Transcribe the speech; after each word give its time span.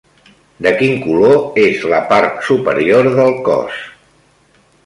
De 0.67 0.71
quin 0.79 0.95
color 1.03 1.59
és 1.65 1.85
la 1.93 2.01
part 2.13 2.43
superior 2.49 3.13
del 3.19 3.39
cos? 3.51 3.81